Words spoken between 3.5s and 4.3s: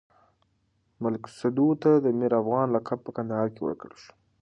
کې ورکړل شو.